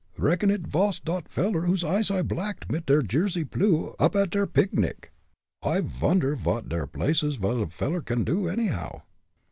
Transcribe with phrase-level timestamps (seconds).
[0.17, 4.47] Reckon id vas dot veller whose eyes I placked mit Jersey plue up at der
[4.47, 5.11] pig nic.
[5.61, 9.03] I vonder vot der plazes a veller can do, anyhow?"